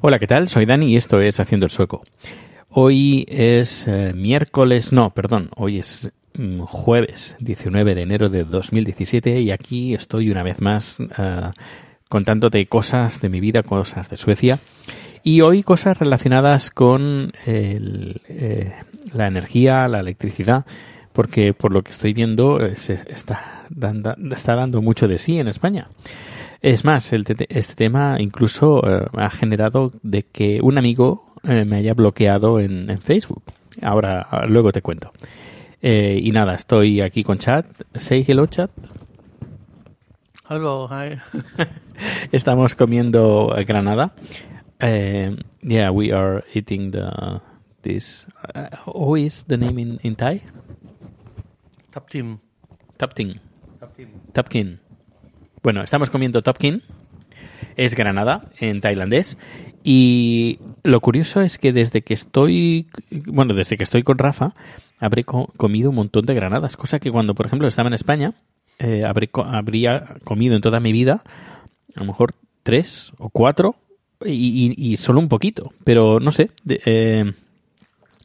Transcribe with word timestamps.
Hola, 0.00 0.18
¿qué 0.18 0.26
tal? 0.26 0.48
Soy 0.48 0.66
Dani 0.66 0.92
y 0.92 0.96
esto 0.96 1.20
es 1.20 1.38
Haciendo 1.38 1.66
el 1.66 1.70
Sueco. 1.70 2.02
Hoy 2.70 3.24
es 3.28 3.86
eh, 3.86 4.12
miércoles, 4.16 4.92
no, 4.92 5.14
perdón, 5.14 5.50
hoy 5.54 5.78
es 5.78 6.10
mm, 6.34 6.62
jueves 6.62 7.36
19 7.38 7.94
de 7.94 8.02
enero 8.02 8.30
de 8.30 8.42
2017 8.42 9.42
y 9.42 9.52
aquí 9.52 9.94
estoy 9.94 10.30
una 10.30 10.42
vez 10.42 10.60
más 10.60 10.98
eh, 10.98 11.52
contándote 12.08 12.66
cosas 12.66 13.20
de 13.20 13.28
mi 13.28 13.38
vida, 13.38 13.62
cosas 13.62 14.10
de 14.10 14.16
Suecia 14.16 14.58
y 15.22 15.40
hoy 15.42 15.62
cosas 15.62 15.98
relacionadas 15.98 16.70
con 16.70 17.32
el, 17.46 18.20
eh, 18.28 18.72
la 19.12 19.26
energía, 19.26 19.86
la 19.88 20.00
electricidad, 20.00 20.64
porque 21.12 21.52
por 21.54 21.72
lo 21.72 21.82
que 21.82 21.90
estoy 21.90 22.12
viendo 22.12 22.60
eh, 22.64 22.76
se 22.76 22.94
está, 23.08 23.64
dando, 23.70 24.14
está 24.32 24.54
dando 24.54 24.80
mucho 24.82 25.08
de 25.08 25.18
sí 25.18 25.38
en 25.38 25.48
España. 25.48 25.88
Es 26.62 26.84
más, 26.84 27.12
el 27.12 27.24
te- 27.24 27.46
este 27.48 27.74
tema 27.74 28.16
incluso 28.18 28.82
eh, 28.88 29.06
ha 29.16 29.30
generado 29.30 29.90
de 30.02 30.24
que 30.24 30.60
un 30.62 30.78
amigo 30.78 31.26
me 31.42 31.76
haya 31.76 31.94
bloqueado 31.94 32.60
en, 32.60 32.90
en 32.90 33.00
Facebook. 33.00 33.42
Ahora, 33.80 34.26
ah, 34.30 34.44
luego 34.46 34.72
te 34.72 34.82
cuento. 34.82 35.10
Y 35.80 36.30
nada, 36.32 36.54
estoy 36.54 37.00
aquí 37.00 37.24
con 37.24 37.38
chat. 37.38 37.64
Say 37.94 38.22
hello, 38.28 38.46
chat. 38.46 38.70
Hello, 40.50 40.86
hi. 40.90 41.16
Estamos 42.32 42.74
comiendo 42.74 43.54
granada. 43.66 44.12
Eh, 44.80 45.36
yeah, 45.62 45.90
we 45.90 46.12
are 46.12 46.42
eating 46.54 46.90
the 46.90 47.40
this. 47.82 48.26
Uh, 48.54 48.68
how 48.86 49.14
is 49.16 49.44
the 49.46 49.56
name 49.56 49.78
in, 49.80 49.98
in 50.02 50.16
Thai? 50.16 50.42
Taptim. 51.92 52.38
Taptim. 52.96 53.38
Tapkin. 54.32 54.78
Bueno, 55.62 55.82
estamos 55.82 56.10
comiendo 56.10 56.42
Tapkin. 56.42 56.82
Es 57.76 57.94
granada 57.94 58.50
en 58.58 58.80
tailandés. 58.80 59.38
Y 59.82 60.60
lo 60.82 61.00
curioso 61.00 61.40
es 61.40 61.58
que 61.58 61.72
desde 61.72 62.02
que 62.02 62.14
estoy, 62.14 62.88
bueno, 63.26 63.54
desde 63.54 63.76
que 63.76 63.84
estoy 63.84 64.02
con 64.02 64.18
Rafa, 64.18 64.54
habré 64.98 65.24
co- 65.24 65.52
comido 65.56 65.90
un 65.90 65.96
montón 65.96 66.26
de 66.26 66.34
granadas. 66.34 66.76
Cosa 66.76 66.98
que 67.00 67.10
cuando, 67.10 67.34
por 67.34 67.46
ejemplo, 67.46 67.66
estaba 67.68 67.88
en 67.88 67.94
España, 67.94 68.34
eh, 68.78 69.04
habré 69.04 69.28
co- 69.28 69.44
habría 69.44 70.16
comido 70.24 70.54
en 70.56 70.62
toda 70.62 70.80
mi 70.80 70.92
vida 70.92 71.22
a 71.96 72.00
lo 72.00 72.06
mejor 72.06 72.34
tres 72.62 73.12
o 73.18 73.30
cuatro 73.30 73.74
y, 74.24 74.74
y- 74.76 74.92
y 74.92 74.96
solo 74.96 75.20
un 75.20 75.28
poquito. 75.28 75.72
Pero 75.84 76.20
no 76.20 76.32
sé, 76.32 76.50
de- 76.64 76.80
eh, 76.84 77.32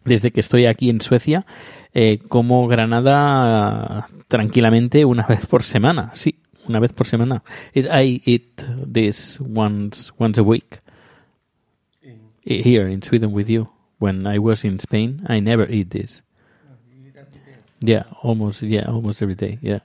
desde 0.03 0.31
que 0.31 0.39
estoy 0.39 0.65
aquí 0.65 0.89
en 0.89 1.01
Suecia, 1.01 1.45
eh, 1.93 2.19
como 2.27 2.67
granada 2.67 4.07
tranquilamente 4.27 5.05
una 5.05 5.25
vez 5.27 5.45
por 5.45 5.63
semana. 5.63 6.11
Sí, 6.13 6.35
una 6.67 6.79
vez 6.79 6.93
por 6.93 7.07
semana. 7.07 7.43
I 7.73 8.21
eat 8.25 8.61
this 8.91 9.39
once 9.39 10.11
once 10.17 10.39
a 10.39 10.43
week. 10.43 10.81
Eh, 12.03 12.61
Here 12.63 12.91
in 12.91 13.01
Sweden 13.01 13.33
with 13.33 13.47
you. 13.47 13.69
When 13.97 14.27
I 14.27 14.37
was 14.39 14.65
in 14.65 14.79
Spain, 14.79 15.23
I 15.29 15.39
never 15.41 15.71
eat 15.73 15.89
this. 15.89 16.23
Yeah, 17.81 18.05
almost, 18.21 18.61
yeah, 18.63 18.85
almost 18.89 19.21
every 19.21 19.35
day, 19.35 19.57
yeah. 19.61 19.79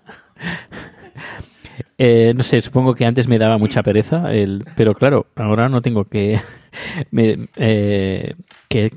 Eh, 2.02 2.32
no 2.34 2.42
sé, 2.42 2.62
supongo 2.62 2.94
que 2.94 3.04
antes 3.04 3.28
me 3.28 3.38
daba 3.38 3.58
mucha 3.58 3.82
pereza, 3.82 4.32
el, 4.32 4.64
pero 4.74 4.94
claro, 4.94 5.26
ahora 5.36 5.68
no 5.68 5.82
tengo 5.82 6.06
que, 6.06 6.40
me- 7.10 7.48
eh, 7.56 8.36
que, 8.68 8.90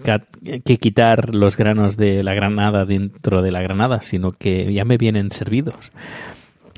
quitar 0.79 1.35
los 1.35 1.57
granos 1.57 1.97
de 1.97 2.23
la 2.23 2.33
granada 2.33 2.85
dentro 2.85 3.41
de 3.41 3.51
la 3.51 3.61
granada, 3.61 3.99
sino 3.99 4.31
que 4.31 4.73
ya 4.73 4.85
me 4.85 4.95
vienen 4.97 5.33
servidos. 5.33 5.91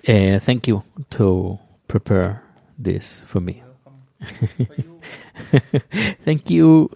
Eh, 0.02 0.40
thank 0.44 0.66
you 0.66 0.84
to 1.10 1.60
prepare 1.86 2.40
this 2.82 3.24
for 3.28 3.40
me. 3.40 3.62
thank 6.26 6.50
you. 6.50 6.90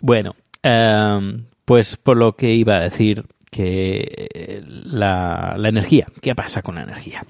Bueno, 0.00 0.36
em, 0.62 1.46
pues 1.64 1.96
por 1.96 2.16
lo 2.16 2.36
que 2.36 2.54
iba 2.54 2.76
a 2.76 2.80
decir 2.82 3.24
que 3.50 4.28
eh, 4.34 4.62
la, 4.66 5.54
la 5.58 5.68
energía, 5.68 6.06
¿qué 6.20 6.34
pasa 6.34 6.62
con 6.62 6.76
la 6.76 6.82
energía? 6.82 7.24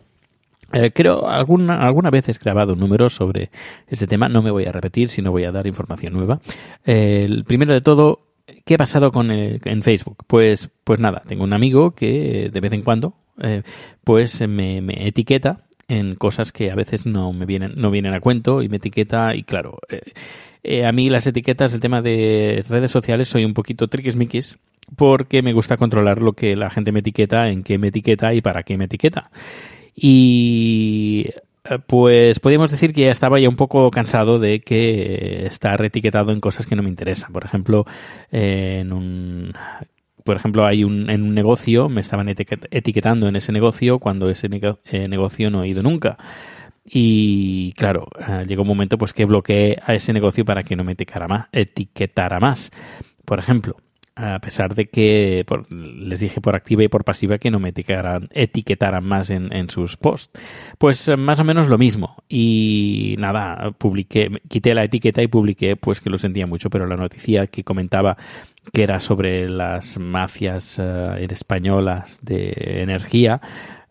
Eh, 0.73 0.91
creo 0.93 1.27
alguna, 1.29 1.79
alguna 1.81 2.11
vez 2.11 2.29
he 2.29 2.33
grabado 2.33 2.75
un 2.75 2.81
número 2.81 3.09
sobre 3.09 3.51
este 3.87 4.07
tema, 4.07 4.29
no 4.29 4.43
me 4.43 4.51
voy 4.51 4.67
a 4.67 4.73
repetir, 4.73 5.09
sino 5.09 5.31
voy 5.31 5.45
a 5.45 5.51
dar 5.51 5.67
información 5.67 6.13
nueva. 6.13 6.41
El 6.85 7.45
primero 7.45 7.73
de 7.73 7.81
todo, 7.81 8.27
¿qué 8.67 8.75
ha 8.75 8.79
pasado 8.79 9.11
con 9.11 9.31
el- 9.31 9.61
en 9.65 9.83
Facebook? 9.83 10.19
Pues, 10.27 10.69
pues 10.85 10.99
nada, 11.01 11.23
tengo 11.27 11.45
un 11.45 11.55
amigo 11.55 11.93
que 11.93 12.47
eh, 12.47 12.51
de 12.51 12.61
vez 12.61 12.73
en 12.73 12.83
cuando 12.83 13.15
pues 14.03 14.47
me, 14.49 14.79
etiqueta 15.07 15.65
en 15.87 16.17
cosas 16.17 16.51
que 16.51 16.73
a 16.73 16.75
veces 16.75 17.07
no 17.07 17.33
me 17.33 17.47
vienen, 17.47 17.75
no 17.77 17.89
vienen 17.93 18.13
a 18.13 18.19
cuento 18.21 18.63
y 18.63 18.69
me 18.69 18.79
etiqueta 18.79 19.37
y 19.37 19.45
claro, 19.45 19.79
a 20.85 20.93
mí 20.93 21.09
las 21.09 21.27
etiquetas, 21.29 21.73
el 21.73 21.79
tema 21.81 22.03
de 22.03 22.65
redes 22.69 22.91
sociales, 22.91 23.29
soy 23.29 23.45
un 23.45 23.55
poquito 23.55 23.87
triquismiquis 23.87 24.59
porque 24.97 25.43
me 25.43 25.53
gusta 25.53 25.77
controlar 25.77 26.23
lo 26.23 26.33
que 26.33 26.57
la 26.57 26.71
gente 26.71 26.93
me 26.93 27.01
etiqueta, 27.01 27.49
en 27.51 27.63
qué 27.63 27.79
me 27.79 27.89
etiqueta 27.89 28.35
y 28.35 28.41
para 28.41 28.63
qué 28.63 28.77
me 28.77 28.85
etiqueta. 28.85 29.31
Y 29.95 31.27
eh, 31.65 31.79
pues 31.87 32.41
podríamos 32.41 32.71
decir 32.71 32.93
que 32.95 33.03
ya 33.03 33.11
estaba 33.11 33.39
ya 33.41 33.49
un 33.49 33.57
poco 33.57 33.91
cansado 33.91 34.39
de 34.39 34.61
que 34.61 35.47
está 35.47 35.77
reetiquetado 35.77 36.33
en 36.33 36.41
cosas 36.41 36.67
que 36.67 36.77
no 36.77 36.83
me 36.83 36.89
interesan. 36.89 37.33
Por 37.33 37.45
ejemplo, 37.45 37.85
en 38.31 38.93
un 38.93 39.53
por 40.25 40.37
ejemplo, 40.37 40.67
hay 40.67 40.85
un, 40.85 41.09
en 41.09 41.23
un 41.23 41.33
negocio, 41.35 41.89
me 41.89 42.03
estaban 42.03 42.29
etiquet- 42.29 42.69
etiquetando 42.71 43.29
en 43.29 43.37
ese 43.37 43.51
negocio 43.51 43.99
cuando 43.99 44.29
ese 44.29 44.49
eh, 44.85 45.09
negocio 45.09 45.51
no 45.51 45.63
he 45.63 45.69
ido 45.69 45.83
nunca. 45.83 46.19
Y 46.85 47.73
claro, 47.73 48.09
eh, 48.21 48.45
llegó 48.47 48.63
un 48.63 48.69
momento 48.69 48.99
pues 48.99 49.15
que 49.15 49.25
bloqueé 49.25 49.79
a 49.85 49.95
ese 49.95 50.13
negocio 50.13 50.45
para 50.45 50.65
que 50.65 50.77
no 50.77 50.85
me. 50.85 50.95
Etiquetara 51.53 52.41
más. 52.41 52.71
Por 53.25 53.39
ejemplo, 53.39 53.77
a 54.19 54.39
pesar 54.41 54.75
de 54.75 54.87
que 54.87 55.45
por- 55.47 55.71
les 55.73 56.21
dije 56.21 56.41
por 56.41 56.57
activa 56.57 56.83
y 56.83 56.89
por 56.89 57.05
pasiva 57.05 57.39
que 57.39 57.51
no 57.51 57.61
me 57.61 57.69
etiquetaran, 57.71 58.29
etiquetaran 58.33 59.05
más 59.05 59.31
en, 59.31 59.53
en 59.53 59.71
sus 59.71 59.97
posts. 59.97 60.41
Pues 60.79 61.07
eh, 61.09 61.17
más 61.17 61.39
o 61.41 61.45
menos 61.45 61.69
lo 61.69 61.79
mismo. 61.79 62.17
Y 62.29 63.15
nada, 63.19 63.71
publiqué, 63.79 64.29
quité 64.49 64.75
la 64.75 64.85
etiqueta 64.85 65.23
y 65.23 65.29
publiqué 65.29 65.77
pues 65.77 66.01
que 66.01 66.11
lo 66.11 66.19
sentía 66.19 66.47
mucho, 66.47 66.69
pero 66.69 66.87
la 66.87 66.97
noticia 66.97 67.47
que 67.47 67.63
comentaba 67.63 68.17
que 68.73 68.83
era 68.83 68.99
sobre 68.99 69.49
las 69.49 69.99
mafias 69.99 70.79
eh, 70.83 71.27
españolas 71.31 72.19
de 72.23 72.53
energía 72.83 73.41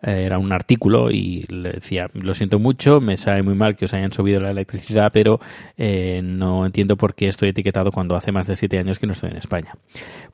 era 0.01 0.37
un 0.37 0.51
artículo 0.51 1.09
y 1.11 1.43
le 1.49 1.71
decía, 1.71 2.07
lo 2.13 2.33
siento 2.33 2.59
mucho, 2.59 3.01
me 3.01 3.17
sabe 3.17 3.41
muy 3.41 3.55
mal 3.55 3.75
que 3.75 3.85
os 3.85 3.93
hayan 3.93 4.13
subido 4.13 4.39
la 4.39 4.51
electricidad, 4.51 5.11
pero 5.11 5.39
eh, 5.77 6.21
no 6.23 6.65
entiendo 6.65 6.97
por 6.97 7.15
qué 7.15 7.27
estoy 7.27 7.49
etiquetado 7.49 7.91
cuando 7.91 8.15
hace 8.15 8.31
más 8.31 8.47
de 8.47 8.55
siete 8.55 8.77
años 8.77 8.99
que 8.99 9.07
no 9.07 9.13
estoy 9.13 9.31
en 9.31 9.37
España. 9.37 9.73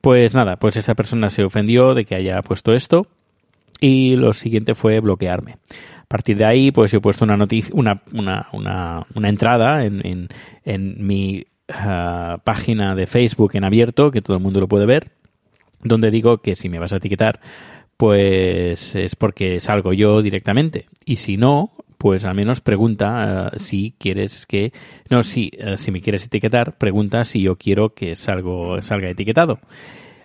Pues 0.02 0.34
nada, 0.34 0.58
pues 0.58 0.76
esa 0.76 0.96
persona 0.96 1.30
se 1.30 1.44
ofendió 1.44 1.94
de 1.94 2.06
que 2.06 2.16
haya 2.16 2.42
puesto 2.42 2.74
esto 2.74 3.08
y 3.80 4.16
lo 4.16 4.34
siguiente 4.34 4.76
fue 4.76 5.00
bloquearme. 5.00 5.58
partir 6.08 6.38
de 6.38 6.46
ahí, 6.46 6.72
pues 6.72 6.94
he 6.94 7.00
puesto 7.00 7.26
una 7.26 7.38
noticia, 7.38 7.74
una, 7.74 8.02
una, 8.12 8.48
una, 8.52 9.06
una 9.16 9.30
entrada 9.30 9.86
en, 9.86 10.06
en, 10.06 10.28
en 10.64 11.06
mi 11.06 11.46
ah, 11.70 12.38
página 12.44 12.96
de 12.96 13.08
Facebook 13.08 13.52
en 13.56 13.64
abierto, 13.64 14.12
que 14.12 14.22
todo 14.22 14.38
el 14.38 14.44
mundo 14.44 14.60
lo 14.60 14.68
puede 14.68 14.86
ver, 14.86 15.12
donde 15.82 16.12
digo 16.12 16.40
que 16.40 16.56
si 16.56 16.70
me 16.70 16.80
vas 16.80 16.94
a 16.94 16.98
etiquetar, 16.98 17.40
pues 18.04 18.98
es 18.98 19.16
porque 19.16 19.62
salgo 19.62 19.94
yo 19.94 20.22
directamente. 20.22 20.88
Y 21.06 21.16
si 21.16 21.38
no, 21.38 21.72
pues 21.98 22.26
al 22.26 22.36
menos 22.36 22.60
pregunta 22.60 23.50
eh, 23.54 23.60
si 23.62 23.96
quieres 23.98 24.46
que 24.46 24.74
no 25.10 25.24
si 25.24 25.52
eh, 25.58 25.78
si 25.78 25.90
me 25.90 26.02
quieres 26.02 26.26
etiquetar 26.26 26.78
pregunta 26.78 27.24
si 27.24 27.40
yo 27.42 27.56
quiero 27.56 27.94
que 27.94 28.18
salgo 28.18 28.82
salga 28.82 29.10
etiquetado. 29.10 29.60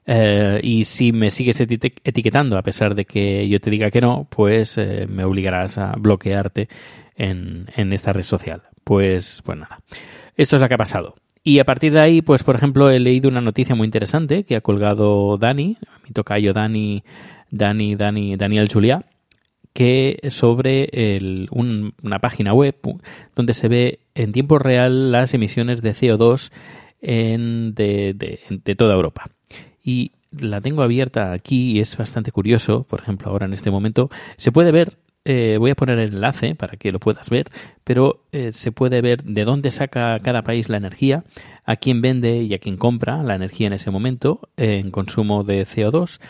Eh, 0.06 0.58
y 0.64 0.86
si 0.86 1.12
me 1.12 1.30
sigues 1.30 1.60
eti- 1.60 1.92
etiquetando 2.02 2.58
a 2.58 2.62
pesar 2.62 2.96
de 2.96 3.04
que 3.04 3.48
yo 3.48 3.60
te 3.60 3.70
diga 3.70 3.92
que 3.92 4.00
no 4.00 4.26
pues 4.28 4.76
me 5.08 5.22
obligarás 5.22 5.78
a 5.78 5.92
bloquearte 5.96 6.68
en, 7.14 7.66
en 7.76 7.92
esta 7.92 8.12
red 8.12 8.24
social. 8.24 8.62
Pues 8.82 9.40
pues 9.44 9.56
nada. 9.56 9.78
Esto 10.36 10.56
es 10.56 10.62
lo 10.62 10.66
que 10.68 10.74
ha 10.74 10.78
pasado. 10.78 11.14
Y 11.44 11.60
a 11.60 11.64
partir 11.64 11.92
de 11.92 12.00
ahí, 12.00 12.22
pues 12.22 12.42
por 12.42 12.56
ejemplo, 12.56 12.90
he 12.90 12.98
leído 12.98 13.28
una 13.30 13.40
noticia 13.40 13.76
muy 13.76 13.84
interesante 13.84 14.42
que 14.42 14.56
ha 14.56 14.60
colgado 14.62 15.38
Dani, 15.38 15.76
mi 16.04 16.10
tocayo 16.12 16.52
Dani, 16.52 17.04
Dani, 17.50 17.96
Dani, 17.96 18.36
Daniel 18.36 18.68
Juliá, 18.72 19.04
que 19.72 20.18
sobre 20.30 21.18
una 21.50 22.18
página 22.20 22.52
web 22.52 22.76
donde 23.36 23.54
se 23.54 23.68
ve 23.68 24.00
en 24.14 24.32
tiempo 24.32 24.58
real 24.58 25.12
las 25.12 25.34
emisiones 25.34 25.82
de 25.82 25.90
CO2 25.90 26.50
en, 27.00 27.74
de 27.74 28.74
toda 28.76 28.94
Europa. 28.94 29.30
Y 29.82 30.12
la 30.30 30.60
tengo 30.60 30.82
abierta 30.82 31.32
aquí 31.32 31.72
y 31.72 31.80
es 31.80 31.96
bastante 31.96 32.32
curioso. 32.32 32.84
Por 32.84 33.00
ejemplo, 33.00 33.30
ahora 33.30 33.46
en 33.46 33.54
este 33.54 33.70
momento 33.70 34.10
se 34.36 34.52
puede 34.52 34.72
ver, 34.72 34.98
eh, 35.24 35.56
voy 35.58 35.70
a 35.70 35.74
poner 35.74 35.98
el 35.98 36.14
enlace 36.14 36.54
para 36.54 36.76
que 36.76 36.92
lo 36.92 37.00
puedas 37.00 37.28
ver, 37.28 37.48
pero 37.84 38.24
eh, 38.32 38.52
se 38.52 38.72
puede 38.72 39.00
ver 39.00 39.22
de 39.24 39.44
dónde 39.44 39.70
saca 39.70 40.18
cada 40.20 40.42
país 40.42 40.68
la 40.68 40.78
energía, 40.78 41.24
a 41.64 41.76
quién 41.76 42.00
vende 42.00 42.42
y 42.42 42.54
a 42.54 42.58
quién 42.58 42.76
compra 42.76 43.22
la 43.22 43.34
energía 43.34 43.66
en 43.66 43.74
ese 43.74 43.90
momento 43.90 44.48
eh, 44.56 44.78
en 44.78 44.90
consumo 44.90 45.44
de 45.44 45.62
CO2 45.62 46.20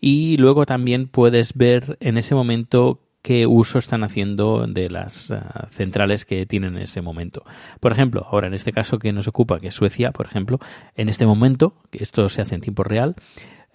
y 0.00 0.38
luego 0.38 0.64
también 0.64 1.08
puedes 1.08 1.54
ver 1.54 1.98
en 2.00 2.16
ese 2.16 2.34
momento 2.34 3.02
qué 3.26 3.44
uso 3.46 3.78
están 3.78 4.04
haciendo 4.04 4.68
de 4.68 4.88
las 4.88 5.32
ah, 5.32 5.66
centrales 5.72 6.24
que 6.24 6.46
tienen 6.46 6.76
en 6.76 6.82
ese 6.82 7.02
momento. 7.02 7.42
Por 7.80 7.90
ejemplo, 7.90 8.24
ahora 8.30 8.46
en 8.46 8.54
este 8.54 8.70
caso 8.70 9.00
que 9.00 9.12
nos 9.12 9.26
ocupa, 9.26 9.58
que 9.58 9.66
es 9.66 9.74
Suecia, 9.74 10.12
por 10.12 10.26
ejemplo, 10.26 10.60
en 10.94 11.08
este 11.08 11.26
momento, 11.26 11.74
que 11.90 12.04
esto 12.04 12.28
se 12.28 12.42
hace 12.42 12.54
en 12.54 12.60
tiempo 12.60 12.84
real, 12.84 13.16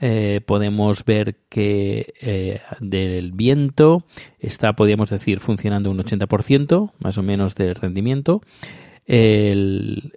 eh, 0.01 0.41
podemos 0.45 1.05
ver 1.05 1.37
que 1.47 2.13
eh, 2.19 2.59
del 2.79 3.31
viento 3.31 4.03
está, 4.39 4.73
podríamos 4.73 5.09
decir, 5.11 5.39
funcionando 5.39 5.89
un 5.91 5.99
80% 5.99 6.91
más 6.99 7.17
o 7.17 7.23
menos 7.23 7.55
de 7.55 7.73
rendimiento. 7.73 8.41
El, 9.05 10.13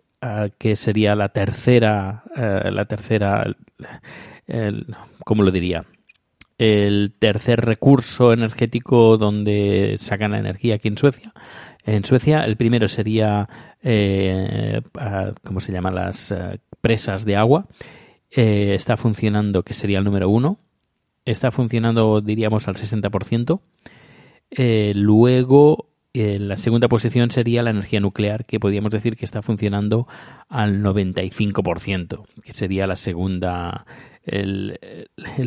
que 0.58 0.74
sería 0.76 1.14
la 1.14 1.28
tercera, 1.30 2.24
eh, 2.34 2.70
la 2.72 2.86
tercera, 2.86 3.44
el- 4.46 4.86
¿cómo 5.24 5.42
lo 5.42 5.50
diría? 5.50 5.84
el 6.56 7.12
tercer 7.18 7.60
recurso 7.62 8.32
energético 8.32 9.16
donde 9.18 9.96
sacan 9.98 10.30
la 10.30 10.38
energía 10.38 10.76
aquí 10.76 10.86
en 10.86 10.96
Suecia. 10.96 11.32
En 11.84 12.04
Suecia 12.04 12.44
el 12.44 12.56
primero 12.56 12.86
sería, 12.86 13.48
eh, 13.82 14.80
¿cómo 15.42 15.58
se 15.58 15.72
llaman? 15.72 15.96
Las 15.96 16.30
eh, 16.30 16.60
presas 16.80 17.24
de 17.24 17.34
agua. 17.34 17.66
Eh, 18.36 18.74
está 18.74 18.96
funcionando, 18.96 19.62
que 19.62 19.74
sería 19.74 19.98
el 19.98 20.04
número 20.04 20.28
uno. 20.28 20.58
Está 21.24 21.50
funcionando, 21.50 22.20
diríamos, 22.20 22.66
al 22.68 22.74
60%. 22.74 23.60
Eh, 24.50 24.92
luego, 24.94 25.88
en 26.12 26.48
la 26.48 26.56
segunda 26.56 26.88
posición 26.88 27.30
sería 27.30 27.62
la 27.62 27.70
energía 27.70 28.00
nuclear, 28.00 28.44
que 28.44 28.60
podríamos 28.60 28.92
decir 28.92 29.16
que 29.16 29.24
está 29.24 29.42
funcionando 29.42 30.06
al 30.48 30.82
95%, 30.82 32.24
que 32.42 32.52
sería 32.52 32.86
la 32.86 32.96
segunda, 32.96 33.84
el, 34.24 34.78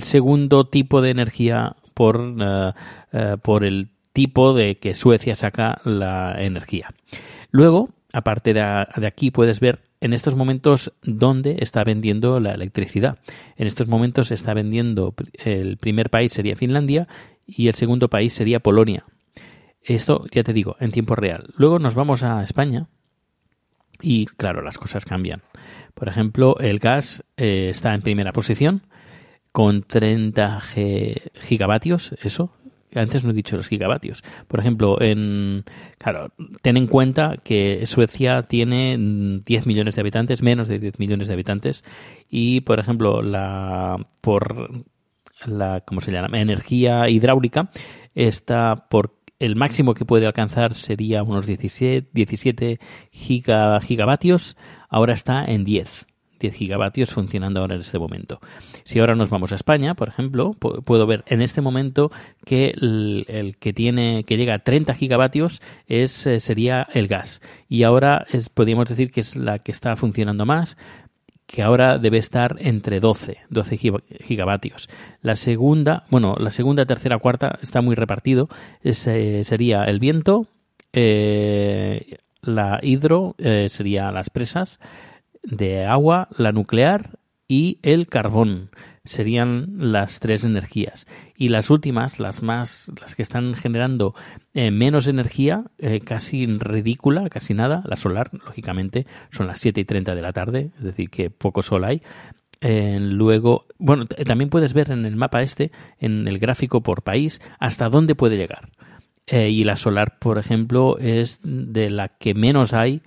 segundo 0.01 0.67
tipo 0.67 1.01
de 1.01 1.11
energía 1.11 1.75
por, 1.93 2.35
eh, 2.39 2.73
eh, 3.13 3.37
por 3.41 3.63
el 3.63 3.89
tipo 4.11 4.53
de 4.53 4.75
que 4.75 4.93
Suecia 4.93 5.35
saca 5.35 5.79
la 5.85 6.35
energía. 6.37 6.89
Luego, 7.51 7.89
aparte 8.11 8.53
de, 8.53 8.87
de 8.97 9.07
aquí, 9.07 9.31
puedes 9.31 9.59
ver 9.59 9.86
en 10.01 10.13
estos 10.13 10.35
momentos 10.35 10.93
dónde 11.03 11.57
está 11.59 11.83
vendiendo 11.83 12.39
la 12.39 12.51
electricidad. 12.51 13.19
En 13.55 13.67
estos 13.67 13.87
momentos 13.87 14.31
está 14.31 14.53
vendiendo, 14.53 15.13
el 15.43 15.77
primer 15.77 16.09
país 16.09 16.33
sería 16.33 16.55
Finlandia 16.55 17.07
y 17.45 17.67
el 17.67 17.75
segundo 17.75 18.09
país 18.09 18.33
sería 18.33 18.59
Polonia. 18.59 19.05
Esto, 19.81 20.25
ya 20.31 20.43
te 20.43 20.53
digo, 20.53 20.75
en 20.79 20.91
tiempo 20.91 21.15
real. 21.15 21.53
Luego 21.55 21.79
nos 21.79 21.95
vamos 21.95 22.21
a 22.23 22.43
España 22.43 22.87
y, 24.01 24.25
claro, 24.25 24.61
las 24.61 24.77
cosas 24.77 25.05
cambian. 25.05 25.41
Por 25.93 26.09
ejemplo, 26.09 26.57
el 26.59 26.79
gas 26.79 27.23
eh, 27.37 27.69
está 27.71 27.93
en 27.95 28.01
primera 28.01 28.33
posición 28.33 28.83
con 29.51 29.81
30 29.81 30.59
ge- 30.61 31.31
gigavatios, 31.39 32.13
eso. 32.21 32.51
Antes 32.99 33.23
no 33.23 33.31
he 33.31 33.33
dicho 33.33 33.55
los 33.57 33.67
gigavatios. 33.67 34.23
Por 34.47 34.59
ejemplo, 34.59 35.01
en 35.01 35.63
claro, 35.97 36.31
ten 36.61 36.77
en 36.77 36.87
cuenta 36.87 37.37
que 37.43 37.85
Suecia 37.85 38.43
tiene 38.43 38.97
mm, 38.97 39.43
10 39.45 39.65
millones 39.67 39.95
de 39.95 40.01
habitantes, 40.01 40.41
menos 40.43 40.67
de 40.67 40.79
10 40.79 40.99
millones 40.99 41.27
de 41.27 41.33
habitantes, 41.33 41.83
y 42.29 42.61
por 42.61 42.79
ejemplo, 42.79 43.21
la 43.21 44.07
por 44.21 44.85
la 45.45 45.81
¿cómo 45.85 46.01
se 46.01 46.11
llama? 46.11 46.39
energía 46.39 47.09
hidráulica 47.09 47.69
está 48.15 48.87
por 48.89 49.15
el 49.39 49.55
máximo 49.55 49.93
que 49.93 50.03
puede 50.03 50.25
alcanzar 50.25 50.73
sería 50.73 51.21
unos 51.21 51.45
17, 51.45 52.09
17 52.11 52.79
giga- 53.13 53.79
gigavatios, 53.81 54.57
ahora 54.89 55.13
está 55.13 55.45
en 55.45 55.63
10. 55.63 56.06
10 56.39 56.53
gigavatios 56.55 57.11
funcionando 57.11 57.59
ahora 57.61 57.75
en 57.75 57.81
este 57.81 57.99
momento. 57.99 58.39
Si 58.83 58.99
ahora 58.99 59.15
nos 59.15 59.29
vamos 59.29 59.51
a 59.51 59.55
España, 59.55 59.95
por 59.95 60.09
ejemplo, 60.09 60.51
pu- 60.59 60.83
puedo 60.83 61.05
ver 61.07 61.23
en 61.27 61.41
este 61.41 61.61
momento 61.61 62.11
que 62.45 62.69
el, 62.77 63.55
que 63.59 63.73
tiene 63.73 64.23
que 64.23 64.37
llega 64.37 64.55
a 64.55 64.59
30 64.59 64.93
gigavatios 64.93 65.61
es 65.87 66.25
eh, 66.27 66.39
sería 66.39 66.87
el 66.93 67.07
gas 67.07 67.41
y 67.67 67.83
ahora 67.83 68.25
podríamos 68.53 68.89
decir 68.89 69.11
que 69.11 69.21
es 69.21 69.35
la 69.35 69.59
que 69.59 69.71
está 69.71 69.95
funcionando 69.95 70.45
más 70.45 70.77
que 71.45 71.61
ahora 71.63 71.97
debe 71.97 72.17
estar 72.17 72.57
entre 72.59 72.99
12, 72.99 73.37
12 73.49 73.77
giga- 73.77 74.03
gigavatios. 74.21 74.89
La 75.21 75.35
segunda, 75.35 76.03
bueno, 76.09 76.35
la 76.37 76.49
segunda, 76.51 76.85
tercera, 76.85 77.19
cuarta 77.19 77.57
está 77.61 77.81
muy 77.81 77.95
repartido. 77.95 78.49
Eh, 78.83 79.43
sería 79.45 79.85
el 79.85 79.99
viento, 79.99 80.47
eh, 80.91 82.17
la 82.41 82.79
hidro, 82.83 83.35
sería 83.69 84.11
las 84.11 84.29
presas 84.29 84.79
de 85.47 85.85
agua, 85.85 86.27
la 86.37 86.51
nuclear 86.51 87.17
y 87.47 87.79
el 87.81 88.07
carbón. 88.07 88.69
Serían 89.05 89.91
las 89.93 90.19
tres 90.19 90.43
energías. 90.43 91.07
Y 91.37 91.47
las 91.47 91.69
últimas, 91.69 92.19
las 92.19 92.43
más, 92.43 92.91
las 92.99 93.15
que 93.15 93.21
están 93.21 93.53
generando 93.53 94.13
eh, 94.53 94.69
menos 94.69 95.07
energía, 95.07 95.63
eh, 95.77 96.01
casi 96.01 96.45
ridícula, 96.45 97.29
casi 97.29 97.53
nada, 97.53 97.83
la 97.85 97.95
solar, 97.95 98.29
lógicamente, 98.33 99.07
son 99.31 99.47
las 99.47 99.59
7 99.59 99.79
y 99.79 99.85
30 99.85 100.13
de 100.13 100.21
la 100.21 100.33
tarde, 100.33 100.71
es 100.77 100.83
decir, 100.83 101.09
que 101.09 101.29
poco 101.29 101.61
sol 101.61 101.85
hay. 101.85 102.01
Eh, 102.59 102.97
luego, 102.99 103.65
bueno, 103.77 104.07
también 104.07 104.49
puedes 104.49 104.73
ver 104.73 104.91
en 104.91 105.05
el 105.05 105.15
mapa 105.15 105.41
este, 105.41 105.71
en 105.99 106.27
el 106.27 106.37
gráfico 106.39 106.81
por 106.81 107.03
país, 107.03 107.41
hasta 107.59 107.87
dónde 107.87 108.15
puede 108.15 108.35
llegar. 108.35 108.71
Y 109.29 109.65
la 109.65 109.75
solar, 109.75 110.19
por 110.19 110.37
ejemplo, 110.37 110.97
es 110.99 111.41
de 111.43 111.89
la 111.89 112.07
que 112.07 112.33
menos 112.33 112.71
hay 112.71 113.01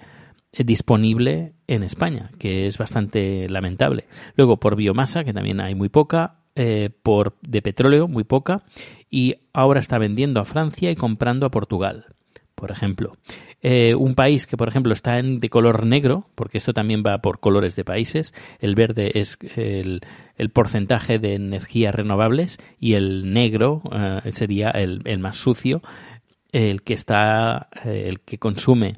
disponible 0.52 1.54
en 1.70 1.84
España, 1.84 2.30
que 2.38 2.66
es 2.66 2.78
bastante 2.78 3.48
lamentable. 3.48 4.04
Luego, 4.34 4.58
por 4.58 4.74
biomasa, 4.74 5.22
que 5.22 5.32
también 5.32 5.60
hay 5.60 5.76
muy 5.76 5.88
poca, 5.88 6.40
eh, 6.56 6.90
por 7.04 7.36
de 7.42 7.62
petróleo, 7.62 8.08
muy 8.08 8.24
poca, 8.24 8.62
y 9.08 9.36
ahora 9.52 9.78
está 9.78 9.96
vendiendo 9.96 10.40
a 10.40 10.44
Francia 10.44 10.90
y 10.90 10.96
comprando 10.96 11.46
a 11.46 11.50
Portugal, 11.52 12.06
por 12.56 12.72
ejemplo. 12.72 13.16
Eh, 13.62 13.94
un 13.94 14.16
país 14.16 14.48
que, 14.48 14.56
por 14.56 14.66
ejemplo, 14.66 14.92
está 14.92 15.22
de 15.22 15.48
color 15.48 15.86
negro, 15.86 16.26
porque 16.34 16.58
esto 16.58 16.72
también 16.72 17.04
va 17.06 17.18
por 17.18 17.38
colores 17.38 17.76
de 17.76 17.84
países. 17.84 18.34
El 18.58 18.74
verde 18.74 19.12
es 19.14 19.38
el, 19.54 20.00
el 20.36 20.50
porcentaje 20.50 21.20
de 21.20 21.34
energías 21.34 21.94
renovables 21.94 22.58
y 22.80 22.94
el 22.94 23.32
negro 23.32 23.82
eh, 23.92 24.32
sería 24.32 24.70
el, 24.70 25.02
el 25.04 25.20
más 25.20 25.36
sucio, 25.36 25.82
el 26.50 26.82
que 26.82 26.94
está, 26.94 27.68
el 27.84 28.18
que 28.20 28.38
consume 28.38 28.94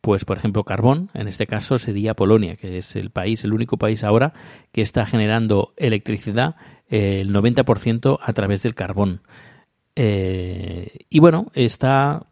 pues 0.00 0.24
por 0.24 0.38
ejemplo 0.38 0.64
carbón, 0.64 1.10
en 1.14 1.28
este 1.28 1.46
caso 1.46 1.78
sería 1.78 2.14
Polonia, 2.14 2.56
que 2.56 2.78
es 2.78 2.96
el 2.96 3.10
país, 3.10 3.44
el 3.44 3.52
único 3.52 3.76
país 3.76 4.04
ahora 4.04 4.32
que 4.72 4.82
está 4.82 5.06
generando 5.06 5.74
electricidad 5.76 6.56
eh, 6.88 7.20
el 7.20 7.32
90% 7.32 8.18
a 8.20 8.32
través 8.32 8.62
del 8.62 8.74
carbón. 8.74 9.22
Eh, 9.96 11.06
y 11.10 11.18
bueno, 11.20 11.50
está 11.54 12.26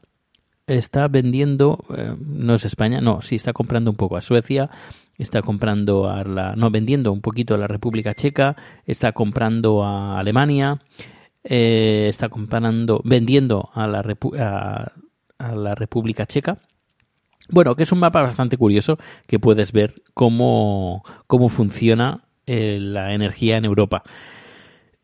está 0.69 1.09
vendiendo, 1.09 1.85
eh, 1.97 2.15
no 2.19 2.55
es 2.55 2.65
España, 2.65 3.01
no, 3.01 3.23
sí 3.23 3.37
está 3.37 3.53
comprando 3.53 3.91
un 3.91 3.97
poco 3.97 4.17
a 4.17 4.21
Suecia, 4.21 4.71
está 5.17 5.43
comprando 5.43 6.09
a 6.09 6.23
la, 6.25 6.55
no, 6.55 6.71
vendiendo 6.71 7.11
un 7.13 7.21
poquito 7.21 7.55
a 7.55 7.59
la 7.59 7.67
República 7.67 8.15
Checa, 8.15 8.55
está 8.87 9.13
comprando 9.13 9.83
a 9.83 10.19
Alemania, 10.19 10.81
eh, 11.43 12.07
está 12.09 12.29
comparando, 12.29 13.01
vendiendo 13.05 13.71
a 13.75 13.87
la, 13.87 14.05
a, 15.39 15.55
la 15.55 15.75
República 15.75 16.27
Checa. 16.27 16.59
Bueno, 17.49 17.75
que 17.76 17.83
es 17.85 17.93
un 17.93 17.99
mapa 17.99 18.23
bastante 18.23 18.57
curioso 18.57 18.99
que 19.26 19.38
puedes 19.38 19.73
ver 19.73 19.95
cómo, 20.14 21.02
cómo 21.26 21.49
funciona 21.49 22.25
eh, 22.47 22.78
la 22.81 23.14
energía 23.14 23.57
en 23.57 23.64
Europa. 23.64 24.02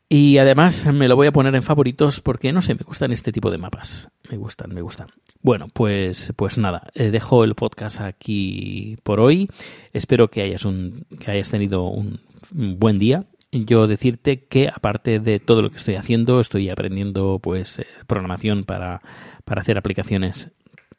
Y 0.09 0.39
además 0.39 0.87
me 0.93 1.09
lo 1.09 1.17
voy 1.17 1.27
a 1.27 1.33
poner 1.33 1.55
en 1.55 1.63
favoritos 1.63 2.21
porque 2.21 2.53
no 2.53 2.63
sé, 2.63 2.75
me 2.75 2.83
gustan 2.87 3.11
este 3.11 3.33
tipo 3.33 3.51
de 3.51 3.59
mapas. 3.59 4.11
Me 4.31 4.37
gustan, 4.37 4.73
me 4.73 4.83
gustan. 4.83 5.09
Bueno, 5.43 5.69
pues, 5.73 6.33
pues 6.37 6.59
nada, 6.59 6.91
eh, 6.95 7.11
dejo 7.11 7.43
el 7.43 7.55
podcast 7.55 8.01
aquí 8.01 8.97
por 9.03 9.21
hoy. 9.21 9.49
Espero 9.93 10.31
que 10.31 10.43
hayas, 10.43 10.65
un, 10.65 11.07
que 11.19 11.31
hayas 11.31 11.51
tenido 11.51 11.85
un 11.85 12.21
buen 12.53 12.99
día. 12.99 13.25
Yo 13.51 13.87
decirte 13.87 14.45
que 14.45 14.69
aparte 14.69 15.21
de 15.21 15.39
todo 15.39 15.63
lo 15.63 15.71
que 15.71 15.77
estoy 15.77 15.95
haciendo, 15.95 16.41
estoy 16.41 16.71
aprendiendo 16.71 17.39
pues 17.41 17.79
eh, 17.79 17.87
programación 18.07 18.65
para, 18.65 19.01
para 19.45 19.63
hacer 19.63 19.79
aplicaciones. 19.79 20.51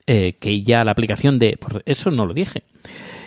Eh, 0.08 0.34
que 0.40 0.62
ya 0.62 0.84
la 0.84 0.92
aplicación 0.92 1.40
de... 1.40 1.58
eso 1.86 2.12
no 2.12 2.26
lo 2.26 2.34
dije. 2.34 2.64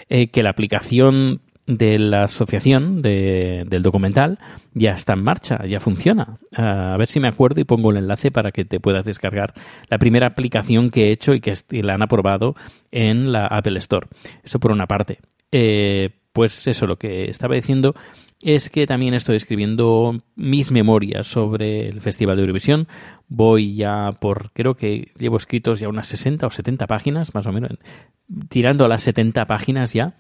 que 0.08 0.42
la 0.42 0.50
aplicación 0.50 1.40
de 1.68 1.99
la 1.99 2.25
asociación 2.25 3.02
del 3.02 3.82
documental 3.82 4.38
ya 4.73 4.92
está 4.92 5.12
en 5.12 5.23
marcha, 5.23 5.66
ya 5.66 5.80
funciona. 5.80 6.38
a 6.56 6.97
ver 6.97 7.08
si 7.08 7.20
me 7.20 7.28
acuerdo 7.28 7.61
y 7.61 7.64
pongo 7.64 7.90
el 7.90 7.99
enlace 7.99 8.30
para 8.30 8.52
que 8.52 8.64
te 8.64 8.80
puedas 8.80 9.04
descargar 9.04 9.52
la 9.90 9.99
primera 9.99 10.28
aplicación 10.28 10.90
que 10.90 11.08
he 11.08 11.12
hecho 11.12 11.35
y 11.35 11.40
que 11.40 11.52
la 11.82 11.94
han 11.94 12.02
aprobado 12.02 12.56
en 12.90 13.32
la 13.32 13.47
Apple 13.47 13.78
Store. 13.78 14.06
Eso 14.42 14.58
por 14.58 14.73
una 14.73 14.87
parte. 14.87 15.18
Eh, 15.52 16.11
pues 16.32 16.66
eso, 16.66 16.87
lo 16.87 16.97
que 16.97 17.28
estaba 17.28 17.54
diciendo 17.54 17.94
es 18.42 18.71
que 18.71 18.87
también 18.87 19.14
estoy 19.14 19.37
escribiendo 19.37 20.16
mis 20.37 20.71
memorias 20.71 21.26
sobre 21.26 21.88
el 21.88 22.00
Festival 22.00 22.37
de 22.37 22.42
Eurovisión. 22.42 22.88
Voy 23.28 23.75
ya 23.75 24.12
por, 24.21 24.52
creo 24.52 24.75
que 24.75 25.12
llevo 25.18 25.37
escritos 25.37 25.80
ya 25.80 25.88
unas 25.88 26.07
60 26.07 26.47
o 26.47 26.50
70 26.50 26.87
páginas, 26.87 27.35
más 27.35 27.47
o 27.47 27.52
menos, 27.52 27.73
tirando 28.49 28.85
a 28.85 28.88
las 28.88 29.02
70 29.02 29.47
páginas 29.47 29.92
ya 29.92 30.14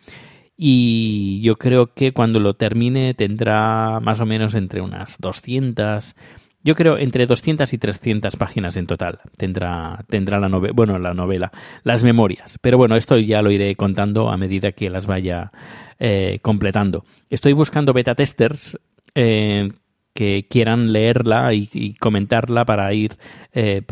y 0.60 1.40
yo 1.40 1.56
creo 1.56 1.94
que 1.94 2.12
cuando 2.12 2.40
lo 2.40 2.54
termine 2.54 3.14
tendrá 3.14 4.00
más 4.00 4.20
o 4.20 4.26
menos 4.26 4.56
entre 4.56 4.80
unas 4.80 5.18
200, 5.20 6.16
yo 6.64 6.74
creo 6.74 6.98
entre 6.98 7.26
200 7.26 7.72
y 7.72 7.78
300 7.78 8.34
páginas 8.34 8.76
en 8.76 8.88
total 8.88 9.20
tendrá, 9.36 10.04
tendrá 10.08 10.40
la 10.40 10.48
novela, 10.48 10.72
bueno, 10.74 10.98
la 10.98 11.14
novela, 11.14 11.52
las 11.84 12.02
memorias. 12.02 12.58
Pero 12.60 12.76
bueno, 12.76 12.96
esto 12.96 13.18
ya 13.18 13.40
lo 13.40 13.52
iré 13.52 13.76
contando 13.76 14.30
a 14.30 14.36
medida 14.36 14.72
que 14.72 14.90
las 14.90 15.06
vaya 15.06 15.52
eh, 15.98 16.38
completando. 16.42 17.04
Estoy 17.28 17.54
buscando 17.54 17.92
beta 17.92 18.14
testers 18.14 18.78
eh, 19.14 19.68
que 20.14 20.46
quieran 20.48 20.92
leerla 20.92 21.52
y, 21.54 21.94
comentarla 21.98 22.64
para 22.64 22.92
ir 22.92 23.16
eh, 23.52 23.82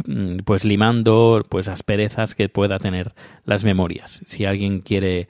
pues 0.44 0.64
limando 0.64 1.44
pues 1.48 1.68
asperezas 1.68 2.34
que 2.34 2.48
pueda 2.48 2.78
tener 2.78 3.12
las 3.44 3.64
memorias. 3.64 4.22
Si 4.26 4.44
alguien 4.44 4.80
quiere 4.80 5.28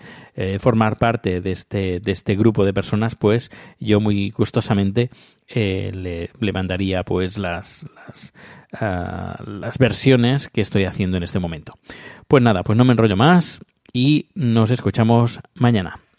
formar 0.59 0.99
parte 0.99 1.41
de 1.41 1.53
este, 1.53 1.99
de 1.99 2.13
este 2.13 2.35
grupo 2.35 2.65
de 2.67 2.75
personas, 2.75 3.15
pues 3.15 3.51
yo 3.81 4.01
muy 4.01 4.31
gustosamente 4.31 5.09
le, 5.49 6.31
le, 6.39 6.53
mandaría 6.53 7.05
pues 7.05 7.39
las, 7.39 7.87
las, 7.95 8.35
ah, 8.75 9.43
las 9.47 9.79
versiones 9.79 10.49
que 10.49 10.61
estoy 10.61 10.85
haciendo 10.85 11.17
en 11.17 11.23
este 11.23 11.39
momento. 11.39 11.73
Pues 12.29 12.43
nada, 12.43 12.63
pues 12.63 12.77
no 12.77 12.85
me 12.85 12.93
enrollo 12.93 13.17
más 13.17 13.61
y 13.95 14.29
nos 14.35 14.71
escuchamos 14.71 15.41
mañana. 15.55 16.01